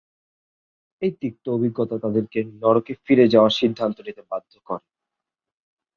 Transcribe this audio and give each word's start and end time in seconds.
এই 1.01 1.11
তিক্ত 1.21 1.45
অভিজ্ঞতা 1.49 1.95
তাদেরকে 2.03 2.39
নরকে 2.61 2.93
ফিরে 3.05 3.25
যাওয়ার 3.33 3.57
সিদ্ধান্ত 3.59 3.97
নিতে 4.07 4.21
বাধ্য 4.31 4.53
করে। 4.67 4.85